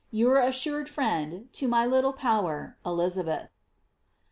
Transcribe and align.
•* 0.01 0.03
Your 0.09 0.37
assured 0.39 0.89
friend, 0.89 1.47
to 1.53 1.67
my 1.67 1.85
little 1.85 2.11
power, 2.13 2.75
'* 2.81 2.83
Elixabbth." 2.83 3.49